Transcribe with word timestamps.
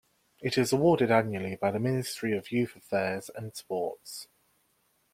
It 0.41 0.57
is 0.57 0.73
awarded 0.73 1.11
annually 1.11 1.57
by 1.57 1.69
the 1.69 1.77
Ministry 1.79 2.35
of 2.35 2.51
Youth 2.51 2.75
Affairs 2.75 3.29
and 3.35 3.55
Sports. 3.55 4.29